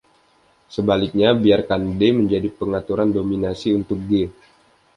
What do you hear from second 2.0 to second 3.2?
menjadi pengaturan